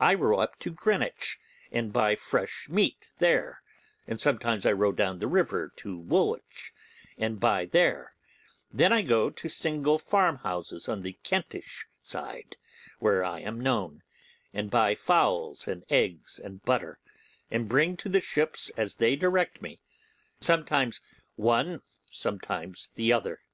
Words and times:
I 0.00 0.14
row 0.14 0.40
up 0.40 0.58
to 0.66 0.72
Greenwich 0.72 1.38
and 1.70 1.92
buy 1.92 2.16
fresh 2.16 2.68
meat 2.68 3.12
there, 3.20 3.62
and 4.04 4.20
sometimes 4.20 4.66
I 4.66 4.72
row 4.72 4.90
down 4.90 5.20
the 5.20 5.28
river 5.28 5.70
to 5.76 5.96
Woolwich 5.96 6.74
and 7.16 7.38
buy 7.38 7.66
there; 7.66 8.16
then 8.72 8.92
I 8.92 9.02
go 9.02 9.30
to 9.30 9.48
single 9.48 10.00
farm 10.00 10.38
houses 10.38 10.88
on 10.88 11.02
the 11.02 11.12
Kentish 11.22 11.86
side, 12.02 12.56
where 12.98 13.22
I 13.24 13.42
am 13.42 13.60
known, 13.60 14.02
and 14.52 14.72
buy 14.72 14.96
fowls 14.96 15.68
and 15.68 15.84
eggs 15.88 16.40
and 16.40 16.64
butter, 16.64 16.98
and 17.48 17.68
bring 17.68 17.96
to 17.98 18.08
the 18.08 18.20
ships, 18.20 18.72
as 18.76 18.96
they 18.96 19.14
direct 19.14 19.62
me, 19.62 19.78
sometimes 20.40 21.00
one, 21.36 21.80
sometimes 22.10 22.90
the 22.96 23.12
other. 23.12 23.44